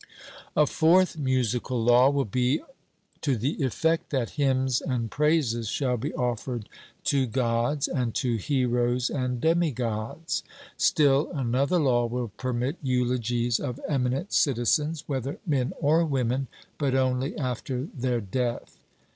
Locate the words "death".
18.21-18.79